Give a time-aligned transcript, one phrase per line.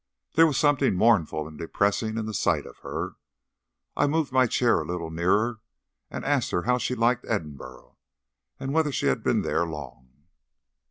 [0.33, 3.17] There was something mournful and depressing in the sight of her.
[3.95, 5.59] I moved my chair a little nearer,
[6.09, 7.95] and asked her how she liked Edinburgh,
[8.59, 10.09] and whether she had been there long.